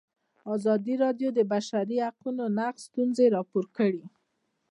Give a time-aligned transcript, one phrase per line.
[0.55, 4.03] ازادي راډیو د د بشري حقونو نقض ستونزې راپور کړي.